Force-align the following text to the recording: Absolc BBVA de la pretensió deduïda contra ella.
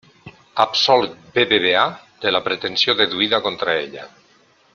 Absolc 0.63 1.13
BBVA 1.35 1.83
de 2.25 2.33
la 2.33 2.41
pretensió 2.49 2.97
deduïda 3.03 3.45
contra 3.49 3.77
ella. 3.85 4.13